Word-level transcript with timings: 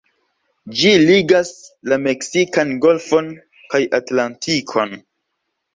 Ĝi 0.79 0.93
ligas 1.01 1.51
la 1.91 2.01
Meksikan 2.07 2.75
Golfon 2.87 3.33
kaj 3.75 3.85
Atlantikon. 4.01 5.01